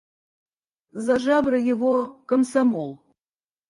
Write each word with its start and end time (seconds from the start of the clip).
За 1.09 1.19
жабры 1.27 1.59
его,– 1.69 1.95
комсомол! 2.35 2.95